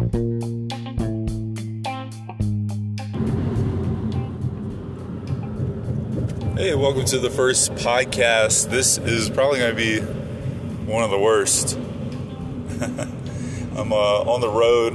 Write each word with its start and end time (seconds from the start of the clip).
Hey, 0.00 0.06
welcome 6.74 7.04
to 7.04 7.18
the 7.18 7.28
first 7.28 7.74
podcast. 7.74 8.70
This 8.70 8.96
is 8.96 9.28
probably 9.28 9.58
going 9.58 9.76
to 9.76 9.76
be 9.76 10.00
one 10.90 11.04
of 11.04 11.10
the 11.10 11.18
worst. 11.18 11.76
I'm 13.76 13.92
uh, 13.92 14.22
on 14.22 14.40
the 14.40 14.48
road, 14.48 14.94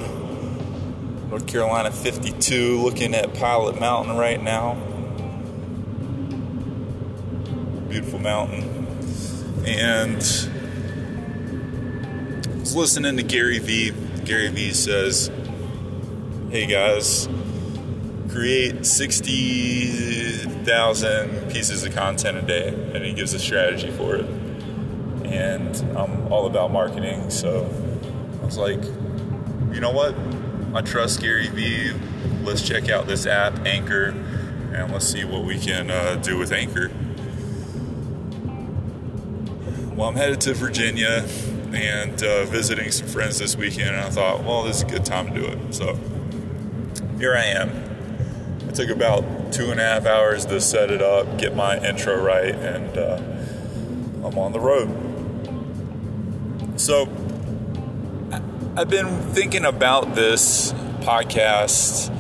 North 1.30 1.46
Carolina 1.46 1.92
52, 1.92 2.82
looking 2.82 3.14
at 3.14 3.36
Pilot 3.36 3.80
Mountain 3.80 4.18
right 4.18 4.42
now. 4.42 4.74
Beautiful 7.90 8.18
mountain. 8.18 8.64
And 9.68 10.18
I 12.48 12.60
was 12.60 12.76
listening 12.76 13.18
to 13.18 13.24
Gary 13.24 13.60
Vee. 13.60 13.94
Gary 14.26 14.48
Vee 14.48 14.74
says, 14.74 15.30
Hey 16.50 16.66
guys, 16.66 17.30
create 18.30 18.84
60,000 18.84 21.52
pieces 21.52 21.84
of 21.84 21.94
content 21.94 22.38
a 22.38 22.42
day, 22.42 22.70
and 22.96 23.06
he 23.06 23.14
gives 23.14 23.36
a 23.36 23.40
strategy 23.40 23.92
for 23.92 24.16
it. 24.16 24.26
And 25.26 25.76
I'm 25.96 26.34
all 26.34 26.48
about 26.48 26.72
marketing, 26.72 27.30
so 27.30 27.70
I 28.42 28.46
was 28.46 28.58
like, 28.58 28.84
you 29.72 29.80
know 29.80 29.92
what? 29.92 30.16
I 30.74 30.82
trust 30.82 31.22
Gary 31.22 31.50
Vee. 31.50 31.94
Let's 32.44 32.68
check 32.68 32.90
out 32.90 33.06
this 33.06 33.28
app, 33.28 33.64
Anchor, 33.68 34.06
and 34.74 34.92
let's 34.92 35.06
see 35.06 35.24
what 35.24 35.44
we 35.44 35.60
can 35.60 35.92
uh, 35.92 36.16
do 36.16 36.40
with 36.40 36.52
Anchor. 36.52 36.90
Well, 39.96 40.10
I'm 40.10 40.16
headed 40.16 40.42
to 40.42 40.56
Virginia 40.56 41.28
and 41.78 42.22
uh, 42.24 42.46
visiting 42.46 42.92
some 42.92 43.08
friends 43.08 43.40
this 43.40 43.56
weekend, 43.56 43.90
and 43.96 44.02
I 44.02 44.10
thought, 44.10 44.44
well, 44.44 44.64
this 44.64 44.78
is 44.78 44.84
a 44.84 44.88
good 44.88 45.06
time 45.06 45.28
to 45.28 45.34
do 45.34 45.46
it. 45.46 45.74
So 45.74 45.98
here 47.18 47.36
I 47.36 47.46
am 47.46 47.70
It 48.68 48.76
took 48.76 48.90
about 48.90 49.54
two 49.54 49.72
and 49.72 49.80
a 49.80 49.84
half 49.84 50.06
hours 50.06 50.46
to 50.48 50.60
set 50.60 50.92
it 50.92 51.02
up, 51.02 51.38
get 51.38 51.56
my 51.56 51.78
intro 51.78 52.22
right, 52.22 52.54
and 52.54 52.98
uh, 52.98 53.22
I'm 54.26 54.38
on 54.38 54.52
the 54.52 54.60
road. 54.60 54.90
So 56.80 57.04
I've 58.76 58.90
been 58.90 59.22
thinking 59.32 59.64
about 59.64 60.16
this 60.16 60.74
podcast 61.02 62.12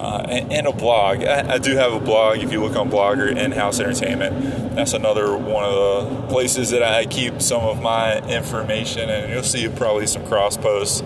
uh, 0.00 0.24
and, 0.28 0.52
and, 0.52 0.66
a 0.66 0.72
blog. 0.72 1.24
I, 1.24 1.54
I, 1.54 1.58
do 1.58 1.76
have 1.76 1.92
a 1.92 1.98
blog. 1.98 2.38
If 2.38 2.52
you 2.52 2.62
look 2.62 2.76
on 2.76 2.88
Blogger, 2.88 3.36
In 3.36 3.50
House 3.50 3.80
Entertainment, 3.80 4.76
that's 4.76 4.92
another 4.92 5.36
one 5.36 5.64
of 5.64 5.74
the 5.74 6.26
places 6.28 6.70
that 6.70 6.84
I 6.84 7.04
keep 7.06 7.42
some 7.42 7.62
of 7.62 7.82
my 7.82 8.18
information, 8.28 9.10
and 9.10 9.32
you'll 9.32 9.42
see 9.42 9.68
probably 9.68 10.06
some 10.06 10.24
cross 10.26 10.56
posts 10.56 11.02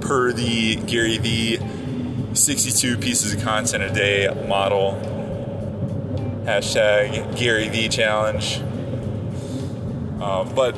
per 0.00 0.32
the 0.32 0.76
Gary 0.76 1.18
Vee 1.18 1.58
62 2.34 2.96
pieces 2.96 3.34
of 3.34 3.42
content 3.42 3.82
a 3.82 3.92
day 3.92 4.28
model. 4.48 4.92
Hashtag 6.44 7.36
Gary 7.38 7.68
Vee 7.68 7.88
challenge. 7.88 8.60
Uh, 10.20 10.44
but 10.44 10.74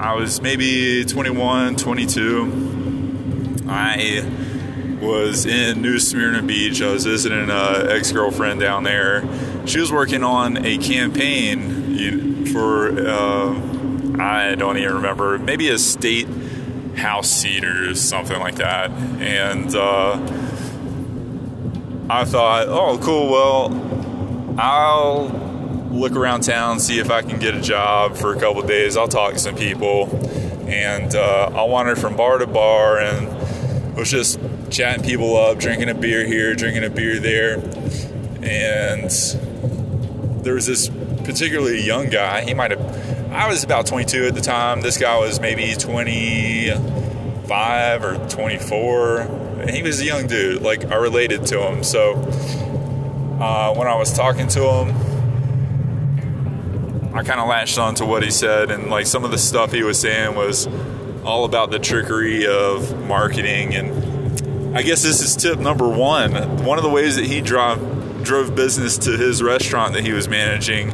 I 0.00 0.16
was 0.16 0.40
maybe 0.40 1.04
21, 1.04 1.76
22. 1.76 3.64
I 3.68 4.24
was 5.00 5.46
in 5.46 5.82
New 5.82 5.98
Smyrna 5.98 6.42
Beach. 6.42 6.80
I 6.82 6.90
was 6.90 7.04
visiting 7.04 7.50
an 7.50 7.90
ex 7.90 8.12
girlfriend 8.12 8.60
down 8.60 8.84
there. 8.84 9.24
She 9.66 9.80
was 9.80 9.92
working 9.92 10.22
on 10.24 10.64
a 10.64 10.78
campaign 10.78 12.46
for 12.46 12.98
uh, 12.98 14.18
I 14.18 14.54
don't 14.54 14.78
even 14.78 14.94
remember 14.94 15.38
maybe 15.38 15.68
a 15.68 15.78
state 15.78 16.28
house 16.96 17.28
seat 17.28 17.64
or 17.64 17.94
something 17.94 18.38
like 18.38 18.56
that. 18.56 18.90
And 18.90 19.74
uh, 19.74 20.14
I 22.08 22.24
thought 22.24 22.68
oh 22.68 22.98
cool 23.02 23.30
well 23.30 24.56
I'll 24.58 25.28
look 25.90 26.12
around 26.12 26.42
town 26.42 26.80
see 26.80 26.98
if 26.98 27.10
I 27.10 27.22
can 27.22 27.38
get 27.38 27.54
a 27.54 27.60
job 27.60 28.16
for 28.16 28.34
a 28.34 28.40
couple 28.40 28.62
days. 28.62 28.96
I'll 28.96 29.08
talk 29.08 29.34
to 29.34 29.38
some 29.38 29.56
people. 29.56 30.08
And 30.66 31.14
uh, 31.14 31.50
I 31.54 31.62
wandered 31.62 31.98
from 31.98 32.16
bar 32.16 32.38
to 32.38 32.46
bar 32.46 32.98
and 32.98 33.28
was 33.96 34.10
just 34.10 34.38
chatting 34.70 35.04
people 35.04 35.36
up 35.36 35.58
drinking 35.58 35.88
a 35.88 35.94
beer 35.94 36.24
here 36.24 36.54
drinking 36.54 36.84
a 36.84 36.90
beer 36.90 37.18
there 37.18 37.58
and 38.42 39.10
there 40.46 40.54
was 40.54 40.66
this 40.66 40.88
particularly 41.24 41.82
young 41.82 42.08
guy. 42.08 42.42
He 42.42 42.54
might 42.54 42.70
have, 42.70 43.32
I 43.32 43.48
was 43.48 43.64
about 43.64 43.86
22 43.86 44.26
at 44.26 44.34
the 44.34 44.40
time. 44.40 44.80
This 44.80 44.96
guy 44.96 45.18
was 45.18 45.40
maybe 45.40 45.74
25 45.74 48.04
or 48.04 48.28
24. 48.28 49.20
And 49.20 49.70
he 49.70 49.82
was 49.82 50.00
a 50.00 50.04
young 50.04 50.28
dude. 50.28 50.62
Like, 50.62 50.92
I 50.92 50.94
related 50.94 51.46
to 51.46 51.60
him. 51.60 51.82
So, 51.82 52.12
uh, 53.40 53.74
when 53.74 53.88
I 53.88 53.96
was 53.96 54.12
talking 54.12 54.46
to 54.48 54.62
him, 54.62 54.94
I 57.12 57.24
kind 57.24 57.40
of 57.40 57.48
latched 57.48 57.78
on 57.78 57.96
to 57.96 58.06
what 58.06 58.22
he 58.22 58.30
said. 58.30 58.70
And, 58.70 58.88
like, 58.88 59.06
some 59.06 59.24
of 59.24 59.32
the 59.32 59.38
stuff 59.38 59.72
he 59.72 59.82
was 59.82 59.98
saying 59.98 60.36
was 60.36 60.68
all 61.26 61.44
about 61.44 61.70
the 61.70 61.78
trickery 61.78 62.46
of 62.46 63.04
marketing. 63.06 63.74
And 63.74 64.76
I 64.76 64.82
guess 64.82 65.02
this 65.02 65.20
is 65.20 65.34
tip 65.34 65.58
number 65.58 65.88
one. 65.88 66.64
One 66.64 66.78
of 66.78 66.84
the 66.84 66.90
ways 66.90 67.16
that 67.16 67.26
he 67.26 67.40
dropped 67.40 68.22
drove 68.22 68.54
business 68.54 68.96
to 68.98 69.16
his 69.16 69.42
restaurant 69.42 69.94
that 69.94 70.04
he 70.04 70.12
was 70.12 70.28
managing 70.28 70.92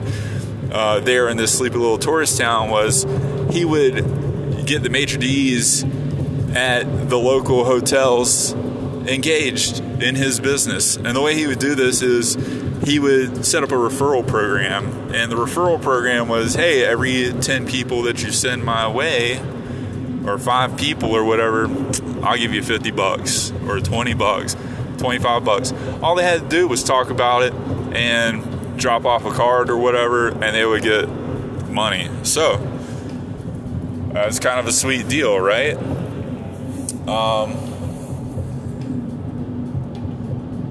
uh, 0.73 1.01
there 1.01 1.29
in 1.29 1.37
this 1.37 1.57
sleepy 1.57 1.77
little 1.77 1.99
tourist 1.99 2.39
town 2.39 2.71
was 2.71 3.05
he 3.51 3.65
would 3.65 4.67
get 4.67 4.83
the 4.83 4.89
maitre 4.91 5.19
d's 5.19 5.85
at 6.55 6.85
the 7.09 7.19
local 7.19 7.65
hotels 7.65 8.53
engaged 9.07 9.81
in 10.03 10.15
his 10.15 10.41
business. 10.41 10.97
And 10.97 11.15
the 11.15 11.21
way 11.21 11.35
he 11.35 11.47
would 11.47 11.59
do 11.59 11.75
this 11.75 12.03
is 12.03 12.35
he 12.85 12.99
would 12.99 13.45
set 13.45 13.63
up 13.63 13.71
a 13.71 13.75
referral 13.75 14.27
program. 14.27 15.13
And 15.15 15.31
the 15.31 15.37
referral 15.37 15.81
program 15.81 16.29
was 16.29 16.55
hey, 16.55 16.85
every 16.85 17.33
10 17.33 17.67
people 17.67 18.03
that 18.03 18.23
you 18.23 18.33
send 18.33 18.65
my 18.65 18.89
way, 18.89 19.41
or 20.27 20.39
five 20.39 20.77
people 20.77 21.13
or 21.13 21.25
whatever, 21.25 21.67
I'll 22.23 22.39
give 22.39 22.53
you 22.53 22.63
50 22.63 22.91
bucks 22.93 23.53
or 23.67 23.81
20 23.81 24.15
bucks. 24.15 24.57
25 24.99 25.45
bucks. 25.45 25.73
All 26.03 26.15
they 26.15 26.23
had 26.23 26.43
to 26.43 26.49
do 26.49 26.69
was 26.69 26.85
talk 26.85 27.11
about 27.11 27.43
it 27.43 27.53
and 27.95 28.79
drop 28.79 29.05
off 29.05 29.25
a 29.25 29.31
card 29.33 29.69
or 29.69 29.77
whatever, 29.77 30.29
and 30.29 30.55
they 30.55 30.65
would 30.65 30.83
get 30.83 31.09
money. 31.69 32.09
So, 32.23 32.59
that's 34.13 34.39
kind 34.39 34.61
of 34.61 34.67
a 34.67 34.73
sweet 34.73 35.09
deal, 35.09 35.39
right? 35.41 35.77
Um, 37.09 37.57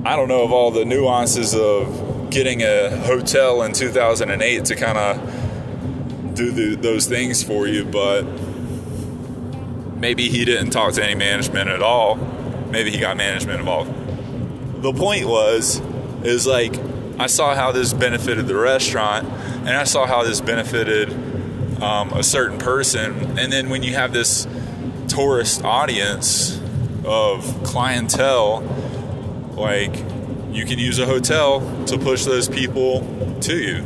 I 0.06 0.16
don't 0.16 0.28
know 0.28 0.44
of 0.44 0.52
all 0.52 0.72
the 0.72 0.86
nuances 0.86 1.54
of 1.54 2.30
getting 2.30 2.62
a 2.62 2.96
hotel 3.06 3.64
in 3.64 3.74
2008 3.74 4.66
to 4.66 4.76
kind 4.76 4.98
of 4.98 6.36
do 6.36 6.52
the, 6.52 6.76
those 6.76 7.08
things 7.08 7.44
for 7.44 7.68
you, 7.68 7.84
but 7.84 8.24
maybe 10.02 10.28
he 10.28 10.44
didn't 10.44 10.72
talk 10.72 10.94
to 10.96 11.04
any 11.04 11.16
management 11.16 11.70
at 11.70 11.82
all. 11.82 12.18
Maybe 12.70 12.92
he 12.92 13.00
got 13.00 13.16
management 13.16 13.60
involved 13.60 14.02
the 14.82 14.94
point 14.94 15.28
was, 15.28 15.80
is 16.24 16.48
like 16.48 16.76
I 17.20 17.28
saw 17.28 17.56
how 17.56 17.72
this 17.72 17.94
benefited 17.94 18.48
the 18.48 18.56
restaurant, 18.56 19.28
and 19.28 19.70
I 19.70 19.84
saw 19.84 20.08
how 20.08 20.24
this 20.24 20.42
benefited 20.42 21.12
um, 21.82 22.12
a 22.14 22.24
certain 22.24 22.58
person. 22.58 23.38
And 23.38 23.54
then 23.54 23.70
when 23.70 23.84
you 23.84 23.94
have 23.94 24.12
this 24.12 24.48
tourist 25.08 25.64
audience 25.64 26.60
of 27.06 27.64
clientele, 27.64 28.62
like 29.52 29.96
you 30.52 30.66
can 30.66 30.80
use 30.80 30.98
a 31.00 31.06
hotel 31.06 31.86
to 31.86 31.98
push 31.98 32.26
those 32.26 32.50
people 32.50 33.38
to 33.42 33.56
you. 33.56 33.86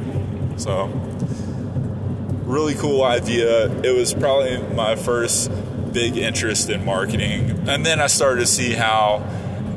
So, 0.58 0.86
really 2.46 2.76
cool 2.76 3.04
idea. 3.04 3.70
It 3.82 3.94
was 3.94 4.14
probably 4.14 4.60
my 4.76 4.96
first 4.96 5.52
big 5.95 6.18
interest 6.18 6.69
in 6.69 6.83
marketing. 6.83 7.69
And 7.69 7.86
then 7.86 8.01
I 8.01 8.07
started 8.07 8.42
to 8.42 8.45
see 8.45 8.74
how 8.74 9.25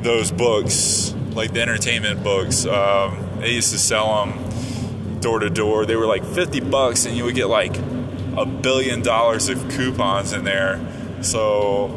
those 0.01 0.31
books, 0.31 1.15
like 1.31 1.53
the 1.53 1.61
entertainment 1.61 2.25
books, 2.25 2.65
um, 2.65 3.39
they 3.39 3.53
used 3.53 3.71
to 3.71 3.79
sell 3.79 4.25
them 4.25 5.19
door 5.21 5.39
to 5.39 5.49
door. 5.49 5.85
They 5.85 5.95
were 5.95 6.05
like 6.05 6.25
50 6.25 6.59
bucks, 6.59 7.05
and 7.05 7.15
you 7.15 7.23
would 7.23 7.35
get 7.35 7.47
like 7.47 7.77
a 8.35 8.45
billion 8.45 9.01
dollars 9.01 9.47
of 9.47 9.69
coupons 9.69 10.33
in 10.33 10.43
there. 10.43 10.85
So, 11.21 11.87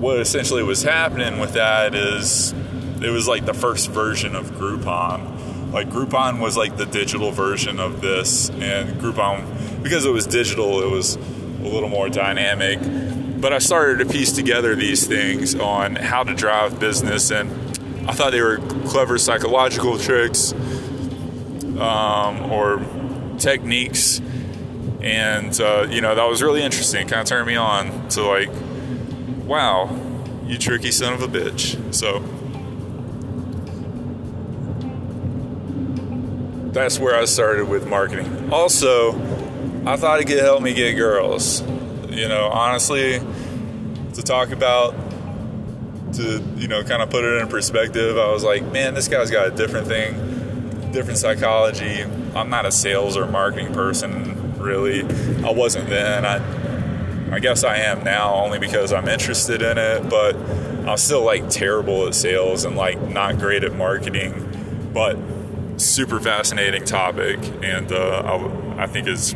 what 0.00 0.18
essentially 0.18 0.64
was 0.64 0.82
happening 0.82 1.38
with 1.38 1.52
that 1.52 1.94
is 1.94 2.52
it 3.00 3.10
was 3.10 3.28
like 3.28 3.46
the 3.46 3.54
first 3.54 3.90
version 3.90 4.34
of 4.34 4.50
Groupon. 4.52 5.72
Like 5.72 5.88
Groupon 5.88 6.40
was 6.40 6.56
like 6.56 6.76
the 6.76 6.86
digital 6.86 7.30
version 7.30 7.78
of 7.78 8.00
this, 8.00 8.50
and 8.50 9.00
Groupon, 9.00 9.84
because 9.84 10.04
it 10.04 10.10
was 10.10 10.26
digital, 10.26 10.82
it 10.82 10.90
was 10.90 11.16
a 11.62 11.68
little 11.68 11.88
more 11.88 12.08
dynamic. 12.08 12.78
But 13.40 13.52
I 13.52 13.58
started 13.58 13.98
to 13.98 14.12
piece 14.12 14.32
together 14.32 14.74
these 14.74 15.06
things 15.06 15.54
on 15.54 15.96
how 15.96 16.22
to 16.22 16.34
drive 16.34 16.78
business, 16.78 17.30
and 17.30 17.50
I 18.08 18.12
thought 18.12 18.32
they 18.32 18.40
were 18.40 18.58
clever 18.86 19.18
psychological 19.18 19.98
tricks 19.98 20.52
um, 21.78 22.50
or 22.50 22.84
techniques. 23.38 24.20
And, 25.00 25.60
uh, 25.60 25.88
you 25.90 26.00
know, 26.00 26.14
that 26.14 26.28
was 26.28 26.42
really 26.42 26.62
interesting. 26.62 27.08
Kind 27.08 27.22
of 27.22 27.26
turned 27.26 27.46
me 27.46 27.56
on 27.56 28.08
to 28.10 28.22
like, 28.22 28.50
wow, 29.44 29.90
you 30.46 30.58
tricky 30.58 30.92
son 30.92 31.12
of 31.12 31.22
a 31.22 31.28
bitch. 31.28 31.92
So, 31.92 32.20
that's 36.72 36.98
where 36.98 37.16
I 37.16 37.24
started 37.26 37.68
with 37.68 37.86
marketing. 37.86 38.52
Also, 38.52 39.12
I 39.84 39.96
thought 39.96 40.20
it 40.20 40.28
could 40.28 40.38
help 40.38 40.62
me 40.62 40.74
get 40.74 40.94
girls. 40.94 41.60
You 42.08 42.28
know, 42.28 42.48
honestly, 42.48 43.20
to 44.14 44.22
talk 44.22 44.50
about, 44.50 44.94
to, 46.14 46.40
you 46.56 46.68
know, 46.68 46.84
kind 46.84 47.02
of 47.02 47.10
put 47.10 47.24
it 47.24 47.42
in 47.42 47.48
perspective, 47.48 48.16
I 48.16 48.30
was 48.30 48.44
like, 48.44 48.64
man, 48.70 48.94
this 48.94 49.08
guy's 49.08 49.30
got 49.30 49.48
a 49.48 49.50
different 49.50 49.88
thing, 49.88 50.92
different 50.92 51.18
psychology. 51.18 52.04
I'm 52.34 52.48
not 52.48 52.64
a 52.64 52.70
sales 52.70 53.16
or 53.16 53.26
marketing 53.26 53.72
person, 53.72 54.56
really. 54.60 55.02
I 55.44 55.50
wasn't 55.50 55.88
then. 55.88 56.24
I, 56.24 57.34
I 57.34 57.40
guess 57.40 57.64
I 57.64 57.78
am 57.78 58.04
now 58.04 58.34
only 58.34 58.60
because 58.60 58.92
I'm 58.92 59.08
interested 59.08 59.62
in 59.62 59.78
it, 59.78 60.08
but 60.08 60.36
I'm 60.86 60.96
still 60.96 61.24
like 61.24 61.48
terrible 61.48 62.06
at 62.06 62.14
sales 62.14 62.64
and 62.64 62.76
like 62.76 63.00
not 63.08 63.38
great 63.38 63.64
at 63.64 63.74
marketing. 63.74 64.90
But 64.94 65.16
super 65.78 66.20
fascinating 66.20 66.84
topic, 66.84 67.40
and 67.62 67.90
uh, 67.90 68.22
I, 68.76 68.84
I 68.84 68.86
think 68.86 69.08
is 69.08 69.34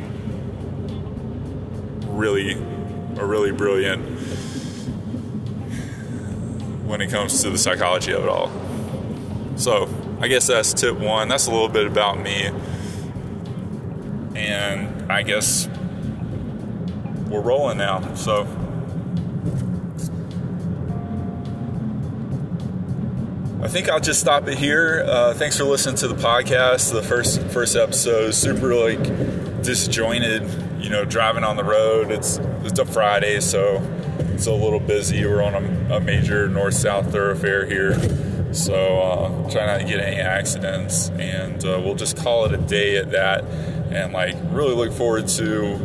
really, 2.16 2.52
a 3.16 3.24
really 3.24 3.52
brilliant 3.52 4.02
when 6.86 7.00
it 7.00 7.10
comes 7.10 7.42
to 7.42 7.50
the 7.50 7.58
psychology 7.58 8.12
of 8.12 8.22
it 8.22 8.28
all. 8.28 8.50
So, 9.56 9.88
I 10.20 10.28
guess 10.28 10.46
that's 10.46 10.72
tip 10.72 10.98
one. 10.98 11.28
That's 11.28 11.46
a 11.46 11.50
little 11.50 11.68
bit 11.68 11.86
about 11.86 12.20
me. 12.20 12.50
And 14.34 15.10
I 15.10 15.22
guess 15.22 15.68
we're 17.28 17.40
rolling 17.40 17.78
now. 17.78 18.14
So, 18.14 18.42
I 23.62 23.68
think 23.68 23.88
I'll 23.88 24.00
just 24.00 24.20
stop 24.20 24.46
it 24.46 24.58
here. 24.58 25.04
Uh, 25.06 25.34
thanks 25.34 25.56
for 25.56 25.64
listening 25.64 25.96
to 25.96 26.08
the 26.08 26.14
podcast. 26.14 26.92
The 26.92 27.02
first 27.02 27.40
first 27.48 27.74
episode, 27.74 28.32
super 28.32 28.74
like 28.74 29.02
disjointed. 29.62 30.65
You 30.86 30.92
know, 30.92 31.04
driving 31.04 31.42
on 31.42 31.56
the 31.56 31.64
road. 31.64 32.12
It's 32.12 32.38
it's 32.62 32.78
a 32.78 32.84
Friday, 32.84 33.40
so 33.40 33.82
it's 34.32 34.46
a 34.46 34.52
little 34.52 34.78
busy. 34.78 35.26
We're 35.26 35.42
on 35.42 35.56
a, 35.56 35.96
a 35.96 36.00
major 36.00 36.48
north 36.48 36.74
south 36.74 37.10
thoroughfare 37.10 37.66
here, 37.66 38.54
so 38.54 39.00
uh, 39.00 39.50
try 39.50 39.66
not 39.66 39.80
to 39.80 39.84
get 39.84 39.98
any 39.98 40.20
accidents, 40.20 41.08
and 41.08 41.56
uh, 41.64 41.82
we'll 41.84 41.96
just 41.96 42.16
call 42.16 42.44
it 42.44 42.52
a 42.52 42.56
day 42.56 42.98
at 42.98 43.10
that. 43.10 43.42
And 43.90 44.12
like, 44.12 44.36
really 44.50 44.76
look 44.76 44.92
forward 44.92 45.26
to 45.26 45.76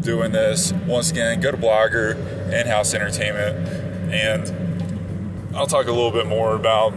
doing 0.00 0.32
this 0.32 0.72
once 0.72 1.10
again. 1.10 1.38
Go 1.42 1.50
to 1.50 1.58
Blogger 1.58 2.14
In 2.50 2.66
House 2.66 2.94
Entertainment, 2.94 3.68
and 4.10 5.54
I'll 5.54 5.66
talk 5.66 5.88
a 5.88 5.92
little 5.92 6.10
bit 6.10 6.26
more 6.26 6.56
about 6.56 6.94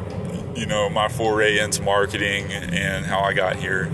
you 0.56 0.68
know, 0.68 0.90
my 0.90 1.10
foray 1.10 1.60
into 1.60 1.82
marketing 1.82 2.46
and 2.46 3.06
how 3.06 3.20
I 3.20 3.34
got 3.34 3.58
here 3.58 3.92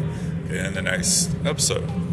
in 0.52 0.76
the 0.76 0.84
next 0.84 1.32
episode. 1.44 2.07